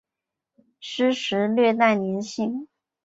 [0.79, 2.67] 湿时略带黏性。